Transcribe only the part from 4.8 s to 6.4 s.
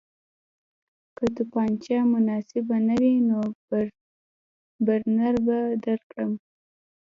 برنر به درکړم